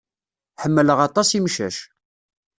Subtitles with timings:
[0.61, 1.77] Ḥemmleɣ aṭas imcac.